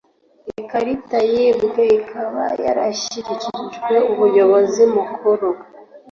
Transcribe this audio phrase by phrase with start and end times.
[0.61, 5.49] ikarita yibwe ikaba yarashyikirijwe umuyobozi mukuru.